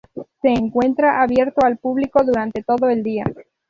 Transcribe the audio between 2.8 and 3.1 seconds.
el